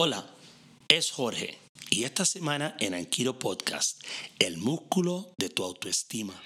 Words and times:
Hola, 0.00 0.24
es 0.86 1.10
Jorge 1.10 1.58
y 1.90 2.04
esta 2.04 2.24
semana 2.24 2.76
en 2.78 2.94
Anquilo 2.94 3.40
Podcast, 3.40 4.00
el 4.38 4.56
músculo 4.56 5.34
de 5.38 5.48
tu 5.48 5.64
autoestima. 5.64 6.40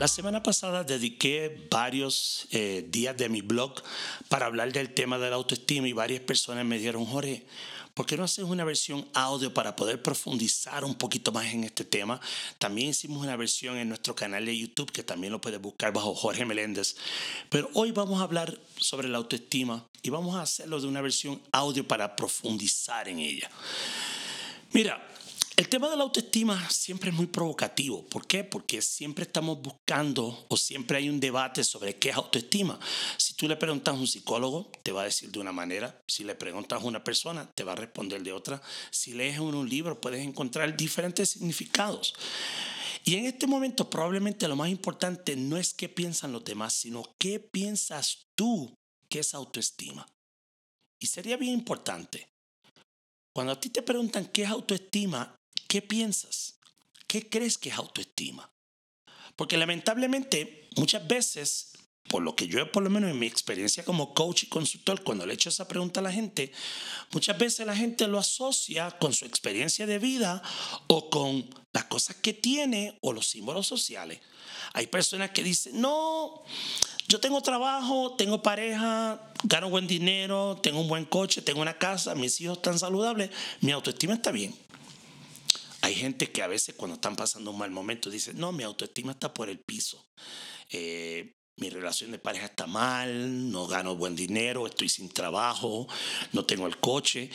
La 0.00 0.08
semana 0.08 0.42
pasada 0.42 0.82
dediqué 0.82 1.68
varios 1.70 2.48
eh, 2.50 2.84
días 2.88 3.16
de 3.16 3.28
mi 3.28 3.40
blog 3.40 3.74
para 4.28 4.46
hablar 4.46 4.72
del 4.72 4.92
tema 4.92 5.18
de 5.18 5.30
la 5.30 5.36
autoestima 5.36 5.86
y 5.86 5.92
varias 5.92 6.20
personas 6.20 6.64
me 6.64 6.78
dijeron, 6.78 7.06
Jorge, 7.06 7.46
¿por 7.98 8.06
qué 8.06 8.16
no 8.16 8.22
haces 8.22 8.44
una 8.44 8.62
versión 8.62 9.08
audio 9.12 9.52
para 9.52 9.74
poder 9.74 10.00
profundizar 10.00 10.84
un 10.84 10.94
poquito 10.94 11.32
más 11.32 11.46
en 11.46 11.64
este 11.64 11.84
tema? 11.84 12.20
También 12.58 12.90
hicimos 12.90 13.24
una 13.24 13.34
versión 13.34 13.76
en 13.76 13.88
nuestro 13.88 14.14
canal 14.14 14.46
de 14.46 14.56
YouTube 14.56 14.92
que 14.92 15.02
también 15.02 15.32
lo 15.32 15.40
puedes 15.40 15.60
buscar 15.60 15.92
bajo 15.92 16.14
Jorge 16.14 16.44
Meléndez. 16.44 16.94
Pero 17.50 17.68
hoy 17.74 17.90
vamos 17.90 18.20
a 18.20 18.22
hablar 18.22 18.56
sobre 18.76 19.08
la 19.08 19.18
autoestima 19.18 19.84
y 20.00 20.10
vamos 20.10 20.36
a 20.36 20.42
hacerlo 20.42 20.80
de 20.80 20.86
una 20.86 21.00
versión 21.00 21.42
audio 21.50 21.88
para 21.88 22.14
profundizar 22.14 23.08
en 23.08 23.18
ella. 23.18 23.50
Mira, 24.70 25.04
el 25.58 25.68
tema 25.68 25.90
de 25.90 25.96
la 25.96 26.04
autoestima 26.04 26.70
siempre 26.70 27.10
es 27.10 27.16
muy 27.16 27.26
provocativo. 27.26 28.06
¿Por 28.06 28.28
qué? 28.28 28.44
Porque 28.44 28.80
siempre 28.80 29.24
estamos 29.24 29.60
buscando 29.60 30.46
o 30.48 30.56
siempre 30.56 30.98
hay 30.98 31.08
un 31.08 31.18
debate 31.18 31.64
sobre 31.64 31.96
qué 31.96 32.10
es 32.10 32.14
autoestima. 32.14 32.78
Si 33.16 33.34
tú 33.34 33.48
le 33.48 33.56
preguntas 33.56 33.92
a 33.92 33.98
un 33.98 34.06
psicólogo, 34.06 34.70
te 34.84 34.92
va 34.92 35.02
a 35.02 35.06
decir 35.06 35.32
de 35.32 35.40
una 35.40 35.50
manera. 35.50 36.00
Si 36.06 36.22
le 36.22 36.36
preguntas 36.36 36.80
a 36.80 36.86
una 36.86 37.02
persona, 37.02 37.50
te 37.56 37.64
va 37.64 37.72
a 37.72 37.74
responder 37.74 38.22
de 38.22 38.32
otra. 38.32 38.62
Si 38.92 39.14
lees 39.14 39.40
un 39.40 39.68
libro, 39.68 40.00
puedes 40.00 40.24
encontrar 40.24 40.76
diferentes 40.76 41.30
significados. 41.30 42.14
Y 43.04 43.16
en 43.16 43.26
este 43.26 43.48
momento 43.48 43.90
probablemente 43.90 44.46
lo 44.46 44.54
más 44.54 44.68
importante 44.68 45.34
no 45.34 45.56
es 45.56 45.74
qué 45.74 45.88
piensan 45.88 46.30
los 46.30 46.44
demás, 46.44 46.72
sino 46.72 47.02
qué 47.18 47.40
piensas 47.40 48.28
tú 48.36 48.72
que 49.08 49.18
es 49.18 49.34
autoestima. 49.34 50.06
Y 51.00 51.08
sería 51.08 51.36
bien 51.36 51.54
importante. 51.54 52.28
Cuando 53.34 53.54
a 53.54 53.60
ti 53.60 53.70
te 53.70 53.82
preguntan 53.82 54.26
qué 54.26 54.44
es 54.44 54.50
autoestima, 54.50 55.37
¿Qué 55.68 55.82
piensas? 55.82 56.54
¿Qué 57.06 57.28
crees 57.28 57.58
que 57.58 57.68
es 57.68 57.76
autoestima? 57.76 58.50
Porque 59.36 59.58
lamentablemente 59.58 60.66
muchas 60.76 61.06
veces, 61.06 61.72
por 62.08 62.22
lo 62.22 62.34
que 62.34 62.48
yo 62.48 62.72
por 62.72 62.82
lo 62.82 62.88
menos 62.88 63.10
en 63.10 63.18
mi 63.18 63.26
experiencia 63.26 63.84
como 63.84 64.14
coach 64.14 64.44
y 64.44 64.46
consultor, 64.46 65.04
cuando 65.04 65.26
le 65.26 65.34
echo 65.34 65.50
esa 65.50 65.68
pregunta 65.68 66.00
a 66.00 66.02
la 66.02 66.10
gente, 66.10 66.52
muchas 67.12 67.36
veces 67.36 67.66
la 67.66 67.76
gente 67.76 68.08
lo 68.08 68.18
asocia 68.18 68.90
con 68.92 69.12
su 69.12 69.26
experiencia 69.26 69.86
de 69.86 69.98
vida 69.98 70.42
o 70.86 71.10
con 71.10 71.48
las 71.74 71.84
cosas 71.84 72.16
que 72.16 72.32
tiene 72.32 72.98
o 73.02 73.12
los 73.12 73.28
símbolos 73.28 73.66
sociales. 73.66 74.20
Hay 74.72 74.86
personas 74.86 75.32
que 75.32 75.42
dicen, 75.42 75.78
no, 75.78 76.42
yo 77.08 77.20
tengo 77.20 77.42
trabajo, 77.42 78.14
tengo 78.16 78.42
pareja, 78.42 79.20
gano 79.44 79.68
buen 79.68 79.86
dinero, 79.86 80.58
tengo 80.62 80.80
un 80.80 80.88
buen 80.88 81.04
coche, 81.04 81.42
tengo 81.42 81.60
una 81.60 81.76
casa, 81.76 82.14
mis 82.14 82.40
hijos 82.40 82.56
están 82.56 82.78
saludables, 82.78 83.30
mi 83.60 83.72
autoestima 83.72 84.14
está 84.14 84.30
bien. 84.30 84.54
Hay 85.88 85.94
gente 85.94 86.30
que 86.30 86.42
a 86.42 86.46
veces 86.46 86.74
cuando 86.74 86.96
están 86.96 87.16
pasando 87.16 87.50
un 87.50 87.56
mal 87.56 87.70
momento 87.70 88.10
dice, 88.10 88.34
no, 88.34 88.52
mi 88.52 88.62
autoestima 88.62 89.12
está 89.12 89.32
por 89.32 89.48
el 89.48 89.58
piso. 89.58 90.06
Eh, 90.68 91.34
mi 91.56 91.70
relación 91.70 92.10
de 92.10 92.18
pareja 92.18 92.44
está 92.44 92.66
mal, 92.66 93.50
no 93.50 93.66
gano 93.66 93.96
buen 93.96 94.14
dinero, 94.14 94.66
estoy 94.66 94.90
sin 94.90 95.08
trabajo, 95.08 95.88
no 96.34 96.44
tengo 96.44 96.66
el 96.66 96.76
coche. 96.76 97.30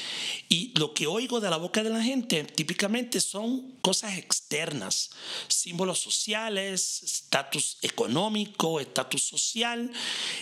Y 0.49 0.71
lo 0.77 0.93
que 0.93 1.07
oigo 1.07 1.39
de 1.39 1.49
la 1.49 1.57
boca 1.57 1.81
de 1.81 1.89
la 1.89 2.03
gente 2.03 2.43
típicamente 2.43 3.19
son 3.21 3.71
cosas 3.81 4.19
externas, 4.19 5.09
símbolos 5.47 5.97
sociales, 5.97 7.01
estatus 7.01 7.79
económico, 7.81 8.79
estatus 8.79 9.23
social. 9.23 9.91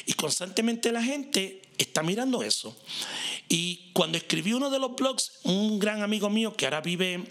Y 0.06 0.16
constantemente 0.16 0.92
la 0.92 1.02
gente 1.02 1.62
está 1.78 2.03
mirando 2.03 2.44
eso. 2.44 2.78
Y 3.48 3.92
cuando 3.94 4.18
escribí 4.18 4.52
uno 4.52 4.70
de 4.70 4.80
los 4.80 4.98
blogs, 4.98 5.31
un 5.44 5.80
gran 5.80 6.03
amigo 6.03 6.30
mío 6.30 6.53
que 6.58 6.66
ahora 6.66 6.81
vive 6.81 7.25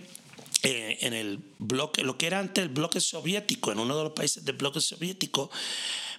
eh, 0.63 0.99
en 1.01 1.15
el 1.15 1.39
bloque, 1.59 2.03
lo 2.03 2.19
que 2.19 2.27
era 2.27 2.39
antes 2.39 2.63
el 2.63 2.69
bloque 2.69 3.01
soviético, 3.01 3.73
en 3.73 3.79
uno 3.79 3.97
de 3.97 4.05
los 4.05 4.13
países 4.13 4.45
del 4.45 4.57
bloque 4.57 4.81
soviético, 4.81 5.51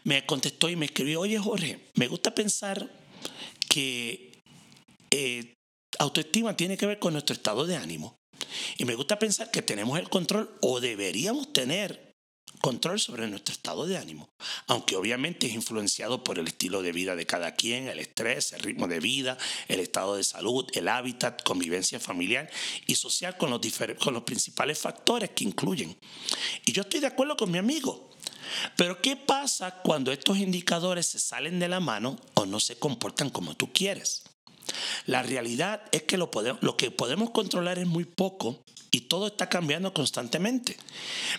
me 0.03 0.25
contestó 0.25 0.69
y 0.69 0.75
me 0.75 0.85
escribió, 0.85 1.21
oye 1.21 1.37
Jorge, 1.37 1.89
me 1.95 2.07
gusta 2.07 2.33
pensar 2.33 2.89
que 3.69 4.41
eh, 5.11 5.53
autoestima 5.99 6.55
tiene 6.55 6.77
que 6.77 6.87
ver 6.87 6.99
con 6.99 7.13
nuestro 7.13 7.35
estado 7.35 7.65
de 7.65 7.75
ánimo. 7.75 8.17
Y 8.77 8.85
me 8.85 8.95
gusta 8.95 9.19
pensar 9.19 9.51
que 9.51 9.61
tenemos 9.61 9.99
el 9.99 10.09
control 10.09 10.57
o 10.61 10.79
deberíamos 10.79 11.53
tener 11.53 12.10
control 12.61 12.99
sobre 12.99 13.27
nuestro 13.27 13.53
estado 13.53 13.85
de 13.85 13.97
ánimo, 13.97 14.29
aunque 14.67 14.95
obviamente 14.95 15.47
es 15.47 15.53
influenciado 15.53 16.23
por 16.23 16.39
el 16.39 16.47
estilo 16.47 16.81
de 16.81 16.91
vida 16.91 17.15
de 17.15 17.25
cada 17.25 17.55
quien, 17.55 17.87
el 17.87 17.99
estrés, 17.99 18.53
el 18.53 18.61
ritmo 18.61 18.87
de 18.87 18.99
vida, 18.99 19.37
el 19.67 19.79
estado 19.79 20.15
de 20.15 20.23
salud, 20.23 20.65
el 20.73 20.87
hábitat, 20.87 21.43
convivencia 21.43 21.99
familiar 21.99 22.49
y 22.87 22.95
social 22.95 23.35
con 23.37 23.49
los, 23.49 24.23
principales 24.23 24.79
factores 24.79 25.31
que 25.31 25.43
incluyen. 25.43 25.97
Y 26.65 26.71
yo 26.71 26.83
estoy 26.83 26.99
de 26.99 27.07
acuerdo 27.07 27.35
con 27.35 27.51
mi 27.51 27.57
amigo. 27.57 28.09
Pero 28.75 29.01
¿qué 29.01 29.15
pasa 29.15 29.81
cuando 29.81 30.11
estos 30.11 30.37
indicadores 30.37 31.07
se 31.07 31.19
salen 31.19 31.59
de 31.59 31.69
la 31.69 31.79
mano 31.79 32.19
o 32.35 32.45
no 32.45 32.59
se 32.59 32.77
comportan 32.77 33.29
como 33.29 33.55
tú 33.55 33.71
quieres? 33.71 34.23
La 35.05 35.23
realidad 35.23 35.81
es 35.91 36.03
que 36.03 36.17
lo 36.17 36.29
que 36.77 36.91
podemos 36.91 37.31
controlar 37.31 37.79
es 37.79 37.87
muy 37.87 38.05
poco 38.05 38.63
y 38.91 39.01
todo 39.01 39.27
está 39.27 39.47
cambiando 39.47 39.93
constantemente. 39.93 40.77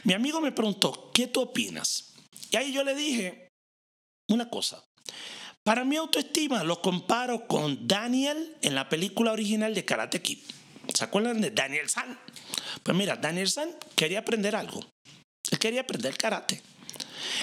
Mi 0.04 0.14
amigo 0.14 0.40
me 0.40 0.52
preguntó, 0.52 1.10
¿qué 1.12 1.26
tú 1.26 1.42
opinas? 1.42 2.14
Y 2.50 2.56
ahí 2.56 2.72
yo 2.72 2.82
le 2.82 2.94
dije 2.94 3.48
una 4.28 4.48
cosa. 4.48 4.82
Para 5.62 5.84
mi 5.84 5.96
autoestima 5.96 6.64
lo 6.64 6.80
comparo 6.80 7.46
con 7.46 7.86
Daniel 7.86 8.56
en 8.62 8.74
la 8.74 8.88
película 8.88 9.32
original 9.32 9.74
de 9.74 9.84
Karate 9.84 10.22
Kid. 10.22 10.38
¿Se 10.92 11.04
acuerdan 11.04 11.40
de 11.40 11.50
Daniel 11.50 11.88
San? 11.88 12.18
Pues 12.82 12.96
mira, 12.96 13.16
Daniel 13.16 13.48
San 13.48 13.70
quería 13.94 14.20
aprender 14.20 14.56
algo. 14.56 14.80
Él 15.50 15.58
quería 15.58 15.82
aprender 15.82 16.16
karate. 16.16 16.62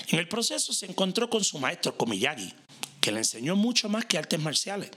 En 0.08 0.20
el 0.20 0.28
proceso 0.28 0.74
se 0.74 0.88
encontró 0.88 1.30
con 1.30 1.44
su 1.44 1.59
maestro 1.59 1.96
Komiyagi, 1.96 2.53
que 3.00 3.12
le 3.12 3.20
enseñó 3.20 3.56
mucho 3.56 3.88
más 3.88 4.06
que 4.06 4.18
artes 4.18 4.40
marciales. 4.40 4.90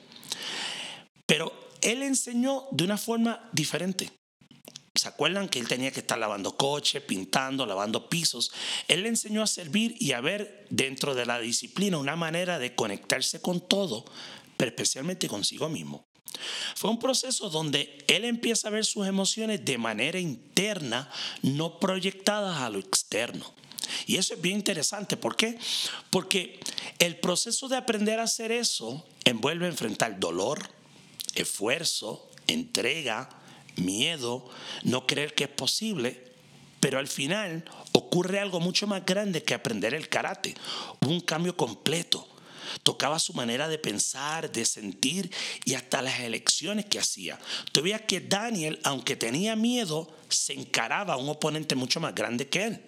Pero 1.27 1.53
él 1.83 2.03
enseñó 2.03 2.67
de 2.71 2.84
una 2.84 2.97
forma 2.97 3.49
diferente. 3.53 4.11
¿Se 5.03 5.09
acuerdan 5.09 5.49
que 5.49 5.59
él 5.59 5.67
tenía 5.67 5.91
que 5.91 5.99
estar 5.99 6.17
lavando 6.17 6.57
coches, 6.57 7.03
pintando, 7.03 7.67
lavando 7.67 8.09
pisos? 8.09 8.53
Él 8.87 9.03
le 9.03 9.09
enseñó 9.09 9.43
a 9.43 9.49
servir 9.49 9.97
y 9.99 10.13
a 10.13 10.21
ver 10.21 10.65
dentro 10.71 11.17
de 11.17 11.27
la 11.27 11.41
disciplina 11.41 11.99
una 11.99 12.15
manera 12.15 12.61
de 12.61 12.77
conectarse 12.77 13.43
con 13.43 13.67
todo, 13.67 14.05
pero 14.57 14.69
especialmente 14.69 15.27
consigo 15.27 15.69
mismo. 15.69 16.07
Fue 16.77 16.89
un 16.89 17.01
proceso 17.01 17.51
donde 17.51 17.99
él 18.07 18.25
empieza 18.25 18.69
a 18.69 18.71
ver 18.71 18.85
sus 18.85 19.09
emociones 19.09 19.65
de 19.65 19.77
manera 19.77 20.21
interna, 20.21 21.11
no 21.43 21.81
proyectadas 21.81 22.59
a 22.59 22.71
lo 22.71 22.79
externo. 22.79 23.53
Y 24.07 24.19
eso 24.19 24.35
es 24.35 24.41
bien 24.41 24.59
interesante. 24.59 25.17
¿Por 25.17 25.35
qué? 25.35 25.59
Porque 26.11 26.61
el 27.01 27.17
proceso 27.17 27.67
de 27.67 27.77
aprender 27.77 28.21
a 28.21 28.23
hacer 28.23 28.53
eso 28.53 29.05
envuelve 29.25 29.67
enfrentar 29.67 30.21
dolor, 30.21 30.71
esfuerzo, 31.35 32.31
entrega, 32.47 33.42
miedo, 33.77 34.49
no 34.83 35.06
creer 35.06 35.34
que 35.34 35.44
es 35.44 35.50
posible, 35.50 36.33
pero 36.81 36.99
al 36.99 37.09
final 37.09 37.65
ocurre 37.93 38.41
algo 38.41 38.59
mucho 38.59 38.87
más 38.87 39.06
grande 39.06 39.43
que 39.43 39.55
aprender 39.55 39.94
el 39.94 40.09
karate. 40.09 40.55
Hubo 41.00 41.10
un 41.10 41.21
cambio 41.21 41.56
completo. 41.56 42.28
Tocaba 42.82 43.19
su 43.19 43.34
manera 43.34 43.69
de 43.69 43.78
pensar, 43.78 44.50
de 44.50 44.65
sentir 44.65 45.31
y 45.65 45.75
hasta 45.75 46.03
las 46.03 46.21
elecciones 46.21 46.87
que 46.87 46.99
hacía. 46.99 47.38
Tú 47.71 47.82
que 48.06 48.21
Daniel, 48.21 48.81
aunque 48.82 49.15
tenía 49.15 49.56
miedo, 49.56 50.11
se 50.28 50.55
encaraba 50.55 51.15
a 51.15 51.19
un 51.19 51.28
oponente 51.28 51.75
mucho 51.75 52.00
más 52.00 52.15
grande 52.15 52.49
que 52.49 52.65
él. 52.65 52.82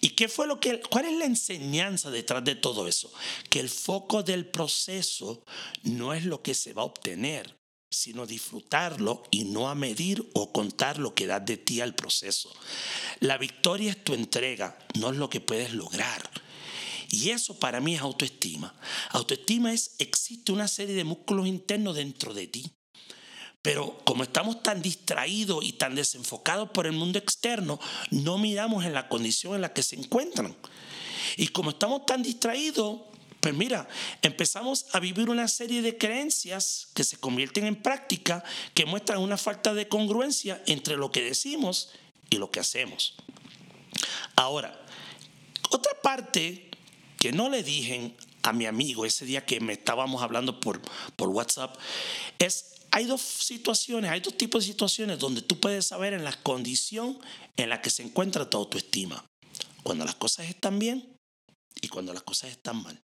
¿Y 0.00 0.10
qué 0.10 0.28
fue 0.28 0.46
lo 0.46 0.60
que 0.60 0.80
cuál 0.80 1.06
es 1.06 1.16
la 1.16 1.24
enseñanza 1.26 2.10
detrás 2.10 2.44
de 2.44 2.56
todo 2.56 2.88
eso? 2.88 3.12
Que 3.48 3.60
el 3.60 3.70
foco 3.70 4.22
del 4.22 4.46
proceso 4.46 5.44
no 5.82 6.12
es 6.12 6.24
lo 6.24 6.42
que 6.42 6.54
se 6.54 6.72
va 6.72 6.82
a 6.82 6.86
obtener, 6.86 7.56
sino 7.94 8.26
disfrutarlo 8.26 9.22
y 9.30 9.44
no 9.44 9.68
a 9.68 9.74
medir 9.74 10.28
o 10.34 10.52
contar 10.52 10.98
lo 10.98 11.14
que 11.14 11.26
das 11.26 11.44
de 11.44 11.56
ti 11.56 11.80
al 11.80 11.94
proceso. 11.94 12.52
La 13.20 13.38
victoria 13.38 13.90
es 13.90 14.02
tu 14.02 14.14
entrega, 14.14 14.78
no 14.98 15.10
es 15.10 15.16
lo 15.16 15.30
que 15.30 15.40
puedes 15.40 15.72
lograr. 15.72 16.28
Y 17.10 17.30
eso 17.30 17.58
para 17.58 17.80
mí 17.80 17.94
es 17.94 18.00
autoestima. 18.00 18.74
Autoestima 19.10 19.72
es, 19.72 19.94
existe 19.98 20.52
una 20.52 20.68
serie 20.68 20.94
de 20.94 21.04
músculos 21.04 21.46
internos 21.46 21.96
dentro 21.96 22.34
de 22.34 22.46
ti. 22.46 22.72
Pero 23.62 23.98
como 24.04 24.24
estamos 24.24 24.62
tan 24.62 24.82
distraídos 24.82 25.64
y 25.64 25.72
tan 25.72 25.94
desenfocados 25.94 26.70
por 26.70 26.86
el 26.86 26.92
mundo 26.92 27.18
externo, 27.18 27.80
no 28.10 28.36
miramos 28.36 28.84
en 28.84 28.92
la 28.92 29.08
condición 29.08 29.54
en 29.54 29.62
la 29.62 29.72
que 29.72 29.82
se 29.82 29.96
encuentran. 29.96 30.54
Y 31.36 31.48
como 31.48 31.70
estamos 31.70 32.04
tan 32.04 32.22
distraídos, 32.22 33.00
pues 33.44 33.54
mira, 33.54 33.86
empezamos 34.22 34.86
a 34.92 35.00
vivir 35.00 35.28
una 35.28 35.48
serie 35.48 35.82
de 35.82 35.98
creencias 35.98 36.88
que 36.94 37.04
se 37.04 37.18
convierten 37.18 37.66
en 37.66 37.76
práctica 37.76 38.42
que 38.72 38.86
muestran 38.86 39.18
una 39.18 39.36
falta 39.36 39.74
de 39.74 39.86
congruencia 39.86 40.62
entre 40.64 40.96
lo 40.96 41.12
que 41.12 41.20
decimos 41.20 41.90
y 42.30 42.38
lo 42.38 42.50
que 42.50 42.60
hacemos. 42.60 43.16
Ahora, 44.34 44.82
Otra 45.70 45.92
parte 46.02 46.70
que 47.18 47.32
no 47.32 47.50
le 47.50 47.62
dije 47.62 48.16
a 48.42 48.54
mi 48.54 48.64
amigo 48.64 49.04
ese 49.04 49.26
día 49.26 49.44
que 49.44 49.60
me 49.60 49.74
estábamos 49.74 50.22
hablando 50.22 50.58
por, 50.58 50.80
por 51.14 51.28
WhatsApp 51.28 51.76
es 52.38 52.86
hay 52.92 53.04
dos 53.04 53.20
situaciones, 53.20 54.10
hay 54.10 54.20
dos 54.20 54.38
tipos 54.38 54.64
de 54.64 54.72
situaciones 54.72 55.18
donde 55.18 55.42
tú 55.42 55.60
puedes 55.60 55.84
saber 55.84 56.14
en 56.14 56.24
la 56.24 56.32
condición 56.32 57.18
en 57.58 57.68
la 57.68 57.82
que 57.82 57.90
se 57.90 58.04
encuentra 58.04 58.48
tu 58.48 58.56
autoestima. 58.56 59.22
Cuando 59.82 60.06
las 60.06 60.14
cosas 60.14 60.48
están 60.48 60.78
bien 60.78 61.18
y 61.82 61.88
cuando 61.88 62.14
las 62.14 62.22
cosas 62.22 62.50
están 62.50 62.82
mal. 62.82 63.03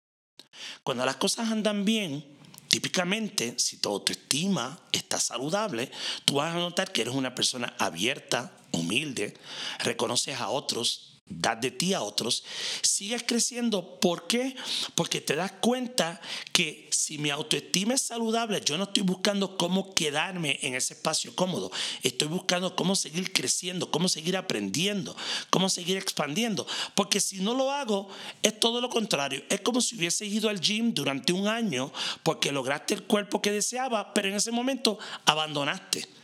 Cuando 0.83 1.05
las 1.05 1.17
cosas 1.17 1.51
andan 1.51 1.85
bien, 1.85 2.25
típicamente, 2.69 3.59
si 3.59 3.79
tu 3.79 3.89
autoestima 3.89 4.79
está 4.93 5.19
saludable, 5.19 5.91
tú 6.25 6.35
vas 6.35 6.55
a 6.55 6.59
notar 6.59 6.93
que 6.93 7.03
eres 7.03 7.15
una 7.15 7.35
persona 7.35 7.75
abierta, 7.79 8.53
humilde, 8.73 9.35
reconoces 9.81 10.39
a 10.41 10.49
otros, 10.49 11.18
das 11.29 11.61
de 11.61 11.71
ti 11.71 11.95
a 11.95 12.03
otros, 12.03 12.45
sigues 12.83 13.23
creciendo. 13.23 14.01
¿Por 14.01 14.27
qué? 14.27 14.57
Porque 14.95 15.21
te 15.21 15.37
das 15.37 15.53
cuenta 15.53 16.21
que 16.53 16.89
si 16.91 17.19
mi 17.19 17.31
autoestima 17.31 17.95
es 17.95 18.03
saludable, 18.03 18.61
yo 18.65 18.77
no 18.77 18.85
estoy 18.85 19.03
buscando 19.03 19.57
cómo 19.57 19.95
quedarme 19.95 20.59
en 20.63 20.75
ese 20.75 20.95
espacio 20.95 21.35
cómodo. 21.35 21.71
Estoy 22.03 22.29
buscando 22.29 22.75
cómo 22.75 22.97
seguir 22.97 23.33
creciendo, 23.33 23.91
cómo 23.91 24.09
seguir 24.09 24.37
aprendiendo, 24.37 25.17
cómo 25.51 25.69
seguir 25.69 25.97
expandiendo. 25.97 26.67
Porque 26.95 27.21
si 27.21 27.41
no 27.41 27.55
lo 27.55 27.71
hago, 27.71 28.09
es 28.43 28.59
todo 28.59 28.81
lo 28.81 28.89
contrario. 28.89 29.43
Es 29.49 29.61
como 29.61 29.81
si 29.81 29.97
hubiese 29.97 30.27
ido 30.27 30.49
al 30.49 30.61
gym 30.61 30.93
durante 30.93 31.33
un 31.33 31.49
año 31.49 31.93
porque 32.23 32.53
lograste 32.53 32.95
el 32.95 33.05
cuerpo 33.05 33.41
que 33.41 33.53
deseaba, 33.53 34.13
pero 34.15 34.29
en 34.29 34.35
ese 34.35 34.51
momento 34.51 34.99
abandonaste. 35.25 36.18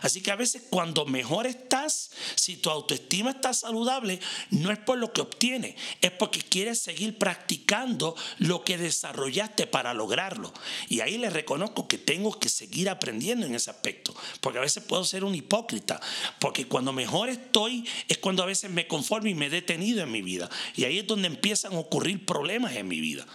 Así 0.00 0.20
que 0.20 0.30
a 0.30 0.36
veces 0.36 0.62
cuando 0.70 1.06
mejor 1.06 1.46
estás, 1.46 2.10
si 2.34 2.56
tu 2.56 2.70
autoestima 2.70 3.30
está 3.30 3.52
saludable, 3.52 4.20
no 4.50 4.70
es 4.70 4.78
por 4.78 4.98
lo 4.98 5.12
que 5.12 5.20
obtienes, 5.20 5.74
es 6.00 6.10
porque 6.10 6.40
quieres 6.40 6.80
seguir 6.80 7.18
practicando 7.18 8.16
lo 8.38 8.64
que 8.64 8.78
desarrollaste 8.78 9.66
para 9.66 9.94
lograrlo. 9.94 10.52
Y 10.88 11.00
ahí 11.00 11.18
le 11.18 11.30
reconozco 11.30 11.88
que 11.88 11.98
tengo 11.98 12.38
que 12.38 12.48
seguir 12.48 12.88
aprendiendo 12.88 13.46
en 13.46 13.54
ese 13.54 13.70
aspecto, 13.70 14.14
porque 14.40 14.58
a 14.58 14.62
veces 14.62 14.82
puedo 14.84 15.04
ser 15.04 15.24
un 15.24 15.34
hipócrita, 15.34 16.00
porque 16.38 16.66
cuando 16.66 16.92
mejor 16.92 17.28
estoy 17.28 17.86
es 18.08 18.18
cuando 18.18 18.42
a 18.42 18.46
veces 18.46 18.70
me 18.70 18.86
conformo 18.86 19.28
y 19.28 19.34
me 19.34 19.46
he 19.46 19.50
detenido 19.50 20.02
en 20.02 20.10
mi 20.10 20.22
vida. 20.22 20.48
Y 20.74 20.84
ahí 20.84 20.98
es 20.98 21.06
donde 21.06 21.28
empiezan 21.28 21.74
a 21.74 21.78
ocurrir 21.78 22.24
problemas 22.24 22.74
en 22.76 22.88
mi 22.88 23.00
vida. 23.00 23.26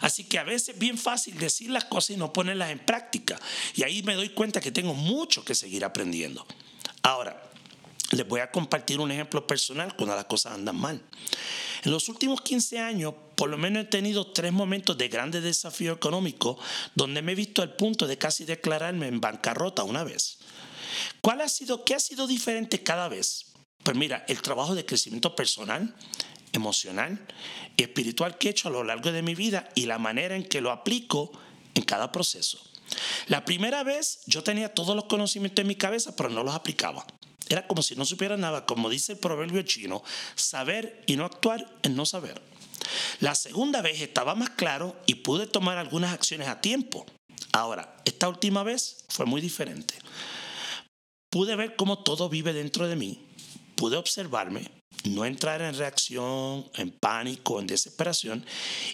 Así 0.00 0.24
que 0.24 0.38
a 0.38 0.44
veces 0.44 0.70
es 0.70 0.78
bien 0.78 0.96
fácil 0.96 1.36
decir 1.38 1.70
las 1.70 1.84
cosas 1.84 2.10
y 2.10 2.16
no 2.16 2.32
ponerlas 2.32 2.70
en 2.70 2.78
práctica. 2.78 3.40
Y 3.74 3.82
ahí 3.82 4.02
me 4.02 4.14
doy 4.14 4.28
cuenta 4.30 4.60
que 4.60 4.70
tengo 4.70 4.94
mucho 4.94 5.44
que 5.44 5.54
seguir 5.54 5.84
aprendiendo. 5.84 6.07
Ahora, 7.02 7.50
les 8.10 8.26
voy 8.26 8.40
a 8.40 8.50
compartir 8.50 9.00
un 9.00 9.10
ejemplo 9.10 9.46
personal 9.46 9.94
cuando 9.96 10.14
las 10.14 10.24
cosas 10.24 10.54
andan 10.54 10.76
mal. 10.76 11.02
En 11.84 11.92
los 11.92 12.08
últimos 12.08 12.40
15 12.40 12.78
años, 12.78 13.14
por 13.36 13.48
lo 13.48 13.58
menos 13.58 13.84
he 13.84 13.86
tenido 13.86 14.32
tres 14.32 14.52
momentos 14.52 14.96
de 14.98 15.08
grandes 15.08 15.42
desafío 15.42 15.92
económico 15.92 16.58
donde 16.94 17.22
me 17.22 17.32
he 17.32 17.34
visto 17.34 17.62
al 17.62 17.76
punto 17.76 18.06
de 18.06 18.18
casi 18.18 18.44
declararme 18.44 19.06
en 19.06 19.20
bancarrota 19.20 19.84
una 19.84 20.04
vez. 20.04 20.38
¿Cuál 21.20 21.40
ha 21.40 21.48
sido, 21.48 21.84
qué 21.84 21.94
ha 21.94 22.00
sido 22.00 22.26
diferente 22.26 22.82
cada 22.82 23.08
vez? 23.08 23.46
Pues 23.82 23.96
mira, 23.96 24.24
el 24.28 24.42
trabajo 24.42 24.74
de 24.74 24.84
crecimiento 24.84 25.36
personal, 25.36 25.94
emocional 26.52 27.26
y 27.76 27.82
espiritual 27.82 28.38
que 28.38 28.48
he 28.48 28.50
hecho 28.50 28.68
a 28.68 28.72
lo 28.72 28.82
largo 28.82 29.12
de 29.12 29.22
mi 29.22 29.34
vida 29.34 29.68
y 29.74 29.86
la 29.86 29.98
manera 29.98 30.34
en 30.34 30.44
que 30.44 30.60
lo 30.60 30.72
aplico 30.72 31.30
en 31.74 31.84
cada 31.84 32.10
proceso. 32.10 32.58
La 33.26 33.44
primera 33.44 33.82
vez 33.82 34.20
yo 34.26 34.42
tenía 34.42 34.72
todos 34.74 34.94
los 34.96 35.04
conocimientos 35.04 35.62
en 35.62 35.68
mi 35.68 35.76
cabeza, 35.76 36.16
pero 36.16 36.28
no 36.28 36.42
los 36.42 36.54
aplicaba. 36.54 37.06
Era 37.48 37.66
como 37.66 37.82
si 37.82 37.96
no 37.96 38.04
supiera 38.04 38.36
nada, 38.36 38.66
como 38.66 38.90
dice 38.90 39.12
el 39.12 39.18
proverbio 39.18 39.62
chino, 39.62 40.02
saber 40.34 41.02
y 41.06 41.16
no 41.16 41.24
actuar 41.24 41.66
en 41.82 41.96
no 41.96 42.04
saber. 42.04 42.42
La 43.20 43.34
segunda 43.34 43.82
vez 43.82 44.00
estaba 44.00 44.34
más 44.34 44.50
claro 44.50 44.96
y 45.06 45.16
pude 45.16 45.46
tomar 45.46 45.78
algunas 45.78 46.12
acciones 46.12 46.48
a 46.48 46.60
tiempo. 46.60 47.06
Ahora, 47.52 47.96
esta 48.04 48.28
última 48.28 48.62
vez 48.62 49.04
fue 49.08 49.26
muy 49.26 49.40
diferente. 49.40 49.94
Pude 51.30 51.56
ver 51.56 51.76
cómo 51.76 52.02
todo 52.02 52.28
vive 52.28 52.52
dentro 52.52 52.88
de 52.88 52.96
mí, 52.96 53.26
pude 53.76 53.96
observarme, 53.96 54.77
no 55.04 55.24
entrar 55.24 55.62
en 55.62 55.76
reacción, 55.76 56.68
en 56.74 56.90
pánico, 56.90 57.60
en 57.60 57.66
desesperación 57.66 58.44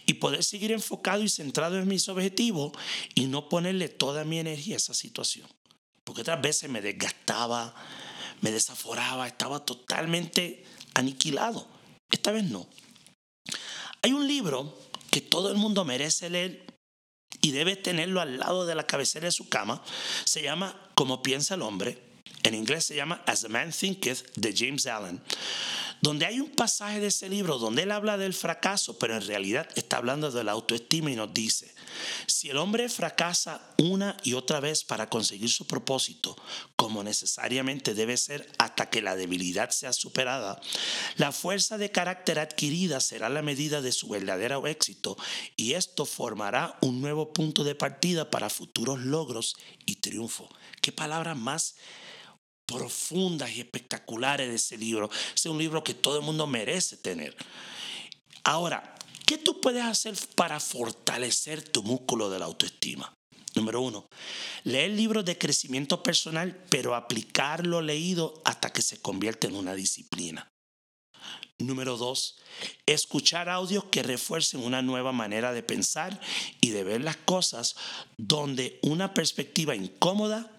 y 0.07 0.15
poder 0.15 0.45
seguir 0.45 0.73
enfocado 0.73 1.23
y 1.23 1.29
centrado 1.29 1.79
en 1.79 1.89
mis 1.89 2.09
objetivos 2.09 2.73
y 3.15 3.27
no 3.27 3.49
ponerle 3.49 3.89
toda 3.89 4.25
mi 4.25 4.39
energía 4.39 4.75
a 4.75 4.79
esa 4.79 4.95
situación. 4.95 5.49
Porque 6.05 6.21
otras 6.21 6.41
veces 6.43 6.69
me 6.69 6.83
desgastaba, 6.83 7.75
me 8.43 8.51
desaforaba, 8.51 9.27
estaba 9.27 9.65
totalmente 9.65 10.65
aniquilado. 10.95 11.67
Esta 12.11 12.31
vez 12.31 12.45
no. 12.45 12.67
Hay 14.03 14.13
un 14.13 14.29
libro 14.29 14.79
que 15.11 15.23
todo 15.23 15.51
el 15.51 15.57
mundo 15.57 15.85
merece 15.85 16.29
leer 16.29 16.67
y 17.41 17.53
debe 17.53 17.77
tenerlo 17.77 18.21
al 18.21 18.39
lado 18.39 18.67
de 18.67 18.75
la 18.75 18.87
cabecera 18.87 19.27
de 19.27 19.33
su 19.33 19.49
cama. 19.49 19.83
Se 20.25 20.43
llama 20.43 20.91
Como 20.95 21.23
piensa 21.23 21.55
el 21.55 21.63
hombre. 21.63 22.03
En 22.43 22.55
inglés 22.55 22.85
se 22.85 22.95
llama 22.95 23.23
As 23.27 23.45
a 23.45 23.49
Man 23.49 23.73
Thinketh 23.73 24.31
de 24.35 24.55
James 24.55 24.87
Allen 24.87 25.23
donde 26.05 26.27
hay 26.27 26.39
un 26.39 26.51
pasaje 26.51 27.01
de 27.01 27.07
ese 27.07 27.31
libro 27.31 27.57
donde 27.57 27.85
él 27.85 27.91
habla 27.91 28.19
del 28.19 28.35
fracaso, 28.35 28.99
pero 28.99 29.17
en 29.17 29.27
realidad 29.27 29.67
está 29.75 29.97
hablando 29.97 30.31
de 30.31 30.45
la 30.45 30.53
autoestima 30.53 31.11
y 31.11 31.17
nos 31.17 31.33
dice, 31.33 31.75
si 32.27 32.51
el 32.51 32.59
hombre 32.59 32.91
fracasa 32.91 33.63
una 33.79 34.15
y 34.23 34.35
otra 34.35 34.61
vez 34.61 34.85
para 34.85 35.09
conseguir 35.09 35.49
su 35.49 35.67
propósito, 35.67 36.37
como 36.77 37.03
necesariamente 37.03 37.95
debe 37.95 38.19
ser 38.19 38.47
hasta 38.59 38.91
que 38.91 39.01
la 39.01 39.17
debilidad 39.17 39.71
sea 39.71 39.95
superada, 39.95 40.61
la 41.17 41.33
fuerza 41.33 41.79
de 41.79 41.91
carácter 41.91 42.39
adquirida 42.39 43.01
será 43.01 43.31
la 43.31 43.41
medida 43.41 43.81
de 43.81 43.91
su 43.91 44.09
verdadero 44.09 44.67
éxito 44.67 45.17
y 45.57 45.73
esto 45.73 46.05
formará 46.05 46.77
un 46.83 47.01
nuevo 47.01 47.33
punto 47.33 47.65
de 47.65 47.75
partida 47.75 48.29
para 48.31 48.51
futuros 48.51 49.01
logros 49.01 49.57
y 49.87 49.97
triunfo. 49.97 50.51
¿Qué 50.83 50.93
palabra 50.93 51.35
más? 51.35 51.77
Profundas 52.67 53.51
y 53.51 53.61
espectaculares 53.61 54.49
de 54.49 54.57
ese 54.57 54.77
libro. 54.77 55.11
Es 55.35 55.47
un 55.47 55.59
libro 55.59 55.85
que 55.85 55.95
todo 55.95 56.19
el 56.19 56.25
mundo 56.25 56.47
merece 56.47 56.97
tener. 56.97 57.37
Ahora, 58.45 58.95
¿qué 59.27 59.39
tú 59.39 59.61
puedes 59.61 59.85
hacer 59.85 60.15
para 60.35 60.61
fortalecer 60.61 61.63
tu 61.63 61.83
músculo 61.83 62.31
de 62.31 62.39
la 62.39 62.45
autoestima? 62.47 63.13
Número 63.55 63.81
uno, 63.81 64.09
leer 64.65 64.91
libros 64.91 65.25
de 65.25 65.39
crecimiento 65.39 66.03
personal, 66.03 66.65
pero 66.71 66.97
aplicar 66.97 67.65
lo 67.67 67.81
leído 67.81 68.43
hasta 68.45 68.73
que 68.73 68.83
se 68.83 69.01
convierte 69.01 69.47
en 69.47 69.55
una 69.55 69.75
disciplina. 69.75 70.51
Número 71.59 71.97
dos, 71.97 72.37
escuchar 72.85 73.49
audios 73.49 73.85
que 73.85 74.03
refuercen 74.03 74.65
una 74.65 74.83
nueva 74.83 75.13
manera 75.13 75.53
de 75.53 75.63
pensar 75.63 76.21
y 76.61 76.71
de 76.71 76.83
ver 76.83 77.01
las 77.03 77.17
cosas 77.17 77.77
donde 78.19 78.81
una 78.83 79.15
perspectiva 79.15 79.77
incómoda 79.77 80.54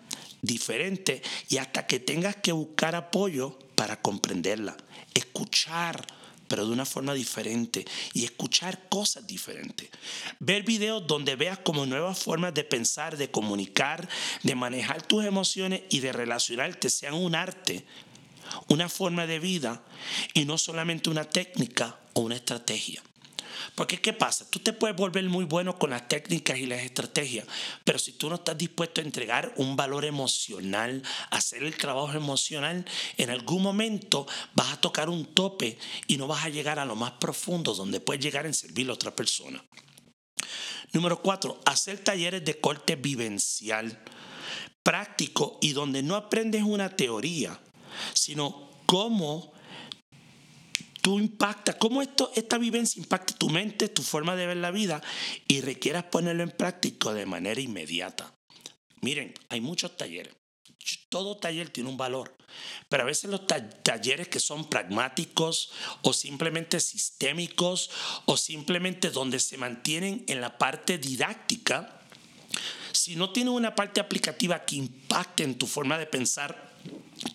diferente 0.46 1.22
y 1.50 1.58
hasta 1.58 1.88
que 1.88 2.00
tengas 2.00 2.36
que 2.38 2.52
buscar 2.52 2.96
apoyo 2.96 3.58
para 3.76 4.02
comprenderla. 4.02 4.76
Escuchar, 5.14 6.06
pero 6.48 6.66
de 6.66 6.72
una 6.72 6.86
forma 6.86 7.14
diferente 7.14 7.86
y 8.14 8.26
escuchar 8.26 8.88
cosas 8.90 9.26
diferentes. 9.26 9.90
Ver 10.40 10.64
videos 10.64 11.06
donde 11.08 11.36
veas 11.36 11.60
como 11.60 11.86
nuevas 11.86 12.20
formas 12.20 12.54
de 12.54 12.64
pensar, 12.64 13.18
de 13.18 13.32
comunicar, 13.32 14.08
de 14.44 14.56
manejar 14.56 15.02
tus 15.02 15.26
emociones 15.26 15.84
y 15.90 16.00
de 16.00 16.14
relacionarte 16.14 16.90
sean 16.90 17.16
un 17.16 17.36
arte, 17.36 17.86
una 18.68 18.90
forma 18.90 19.26
de 19.28 19.40
vida 19.40 19.84
y 20.34 20.46
no 20.46 20.58
solamente 20.58 21.10
una 21.10 21.26
técnica 21.26 22.00
o 22.14 22.22
una 22.22 22.36
estrategia. 22.36 23.02
Porque 23.74 24.00
¿qué 24.00 24.14
pasa? 24.14 24.50
Tú 24.50 24.60
te 24.60 24.74
puedes 24.74 24.96
volver 24.96 25.28
muy 25.30 25.46
bueno 25.46 25.78
con 25.78 25.90
las 25.90 26.08
técnicas 26.08 26.58
y 26.58 26.66
las 26.66 26.82
estrategias, 26.82 27.48
pero 27.84 27.98
si 27.98 28.14
tú 28.14 28.30
no 28.30 28.36
estás 28.36 28.58
dispuesto 28.58 29.02
a 29.02 29.04
entregar 29.04 29.54
un 29.58 29.76
valor 29.76 30.06
emocional, 30.06 31.02
hacer 31.32 31.64
el 31.64 31.76
trabajo 31.76 32.14
emocional, 32.14 32.86
en 33.18 33.30
algún 33.30 33.64
momento 33.64 34.28
vas 34.54 34.74
a 34.74 34.82
tocar 34.82 35.10
un 35.10 35.26
tope 35.34 35.78
y 36.08 36.18
no 36.18 36.28
vas 36.28 36.46
a 36.46 36.50
llegar 36.50 36.80
a 36.80 36.86
lo 36.86 36.96
más 36.96 37.14
profundo 37.14 37.74
donde 37.74 38.00
puedes 38.00 38.24
llegar 38.24 38.46
en 38.46 38.54
servir 38.54 38.90
a 38.90 38.94
otra 38.94 39.16
persona. 39.16 39.64
Número 40.94 41.22
cuatro, 41.22 41.60
hacer 41.66 42.00
talleres 42.00 42.46
de 42.46 42.60
corte 42.60 42.96
vivencial, 42.96 44.02
práctico 44.84 45.58
y 45.62 45.74
donde 45.74 46.04
no 46.04 46.16
aprendes 46.16 46.64
una 46.64 46.96
teoría, 46.96 47.60
sino 48.14 48.70
cómo 48.86 49.55
tú 51.06 51.20
impactas, 51.20 51.76
cómo 51.76 52.02
esto, 52.02 52.32
esta 52.36 52.58
vivencia 52.58 53.00
impacta 53.00 53.36
tu 53.36 53.52
mente, 53.52 53.90
tu 53.90 54.02
forma 54.02 54.36
de 54.36 54.48
ver 54.48 54.58
la 54.58 54.72
vida 54.72 55.04
y 55.48 55.62
requieras 55.62 56.06
ponerlo 56.06 56.42
en 56.42 56.50
práctica 56.50 57.14
de 57.14 57.28
manera 57.28 57.62
inmediata. 57.62 58.34
Miren, 59.02 59.36
hay 59.50 59.62
muchos 59.62 59.96
talleres. 59.98 60.34
Todo 61.10 61.38
taller 61.38 61.70
tiene 61.70 61.90
un 61.90 61.98
valor, 61.98 62.36
pero 62.90 63.04
a 63.04 63.06
veces 63.06 63.30
los 63.30 63.46
talleres 63.46 64.30
que 64.30 64.40
son 64.40 64.68
pragmáticos 64.68 65.72
o 66.02 66.12
simplemente 66.12 66.80
sistémicos 66.80 67.92
o 68.26 68.36
simplemente 68.36 69.12
donde 69.12 69.40
se 69.40 69.60
mantienen 69.60 70.26
en 70.28 70.42
la 70.42 70.58
parte 70.58 70.98
didáctica, 70.98 72.02
si 72.94 73.16
no 73.16 73.32
tienen 73.32 73.54
una 73.54 73.76
parte 73.76 74.02
aplicativa 74.02 74.66
que 74.66 74.78
impacte 74.78 75.44
en 75.44 75.60
tu 75.60 75.68
forma 75.68 76.00
de 76.00 76.08
pensar 76.08 76.75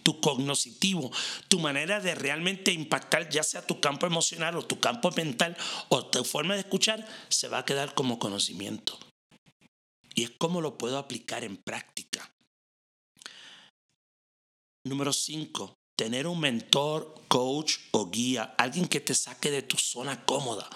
tu 0.02 0.20
cognoscitivo, 0.20 1.10
tu 1.48 1.58
manera 1.58 2.00
de 2.00 2.14
realmente 2.14 2.72
impactar 2.72 3.28
ya 3.30 3.42
sea 3.42 3.66
tu 3.66 3.80
campo 3.80 4.06
emocional 4.06 4.56
o 4.56 4.64
tu 4.64 4.80
campo 4.80 5.10
mental 5.12 5.56
o 5.88 6.06
tu 6.06 6.24
forma 6.24 6.54
de 6.54 6.60
escuchar, 6.60 7.06
se 7.28 7.48
va 7.48 7.58
a 7.58 7.64
quedar 7.64 7.94
como 7.94 8.18
conocimiento. 8.18 8.98
Y 10.14 10.24
es 10.24 10.30
como 10.30 10.60
lo 10.60 10.76
puedo 10.76 10.98
aplicar 10.98 11.44
en 11.44 11.56
práctica. 11.56 12.30
Número 14.84 15.12
5. 15.12 15.74
Tener 15.96 16.26
un 16.26 16.40
mentor, 16.40 17.14
coach 17.28 17.76
o 17.90 18.10
guía, 18.10 18.54
alguien 18.56 18.88
que 18.88 19.00
te 19.00 19.14
saque 19.14 19.50
de 19.50 19.62
tu 19.62 19.76
zona 19.76 20.24
cómoda, 20.24 20.68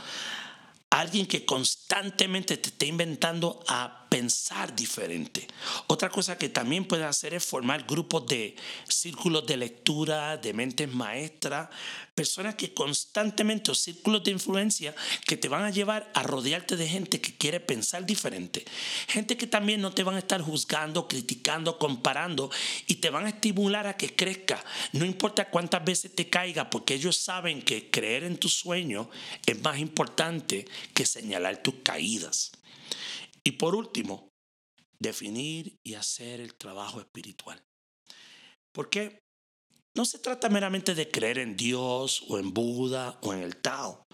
alguien 0.90 1.26
que 1.26 1.47
constantemente 1.47 2.59
te 2.59 2.69
esté 2.69 2.87
inventando 2.87 3.64
a 3.66 4.04
pensar 4.14 4.76
diferente. 4.76 5.44
Otra 5.88 6.09
cosa 6.09 6.38
que 6.38 6.49
también 6.49 6.85
puedes 6.85 7.04
hacer 7.04 7.35
es 7.35 7.44
formar 7.44 7.83
grupos 7.83 8.25
de 8.28 8.54
círculos 8.88 9.44
de 9.44 9.56
lectura, 9.56 10.37
de 10.37 10.52
mentes 10.52 10.88
maestras, 10.88 11.68
personas 12.14 12.54
que 12.54 12.73
constantemente, 12.73 13.73
o 13.73 13.75
círculos 13.75 14.23
de 14.23 14.30
influencia, 14.30 14.94
que 15.26 15.37
te 15.37 15.49
van 15.49 15.64
a 15.64 15.71
llevar 15.71 16.12
a 16.14 16.23
rodearte 16.23 16.76
de 16.76 16.87
gente 16.87 17.21
que 17.21 17.37
quiere 17.37 17.59
pensar 17.59 18.06
diferente. 18.06 18.64
Gente 19.09 19.37
que 19.37 19.49
también 19.49 19.80
no 19.80 19.90
te 19.90 20.04
van 20.04 20.14
a 20.14 20.21
estar 20.21 20.40
juzgando, 20.40 21.09
criticando, 21.09 21.76
comparando 21.80 22.52
y 22.87 22.94
te 22.97 23.11
van 23.11 23.26
a 23.26 23.30
estimular 23.30 23.88
a 23.88 23.97
que 23.97 24.14
crezca. 24.14 24.64
No 24.92 25.04
importa 25.04 25.50
cuántas 25.50 25.85
veces 25.85 26.14
te 26.14 26.30
caiga, 26.30 26.71
porque 26.71 26.94
ellos 26.94 27.16
saben 27.16 27.62
que 27.62 27.90
creer 27.90 28.23
en 28.23 28.37
tu 28.37 28.49
sueño 28.49 29.11
es 29.44 29.61
más 29.61 29.80
importante 29.80 30.68
que 30.94 31.04
señalar 31.04 31.64
tus 31.64 31.75
caídas. 31.83 32.52
Y 33.47 33.53
por 33.53 33.75
último, 33.75 34.31
definir 34.99 35.79
y 35.85 35.95
hacer 35.95 36.41
el 36.41 36.55
trabajo 36.55 37.01
espiritual. 37.01 37.63
Porque 38.73 39.21
no 39.97 40.05
se 40.05 40.19
trata 40.19 40.49
meramente 40.49 40.95
de 40.95 41.11
creer 41.11 41.39
en 41.39 41.57
Dios 41.57 42.25
o 42.29 42.39
en 42.39 42.53
Buda 42.53 43.19
o 43.23 43.33
en 43.33 43.41
el 43.41 43.57
Tao, 43.57 44.05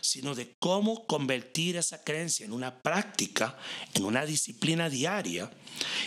sino 0.00 0.34
de 0.34 0.54
cómo 0.60 1.06
convertir 1.06 1.76
esa 1.76 2.04
creencia 2.04 2.44
en 2.44 2.52
una 2.52 2.82
práctica, 2.82 3.58
en 3.94 4.04
una 4.04 4.26
disciplina 4.26 4.90
diaria 4.90 5.50